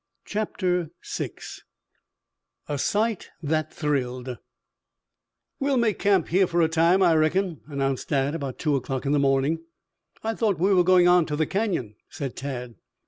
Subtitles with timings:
[0.25, 1.29] CHAPTER VI
[2.67, 4.39] A SIGHT THAT THRILLED
[5.59, 9.11] "We'll make camp here for a time, I reckon," announced Dad about two o'clock in
[9.11, 9.59] the morning.
[10.23, 12.77] "I thought we were going on to the Canyon," said Tad.